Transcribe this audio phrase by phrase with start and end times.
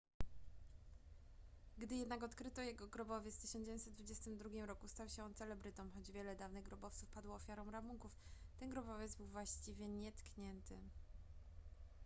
[1.77, 6.63] gdy jednak odkryto jego grobowiec w 1922 roku stał się on celebrytą choć wiele dawnych
[6.63, 8.11] grobowców padło ofiarą rabunków
[8.59, 10.77] ten grobowiec był właściwie nietknięty